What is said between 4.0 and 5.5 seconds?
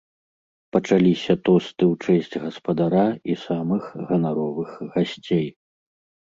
ганаровых гасцей.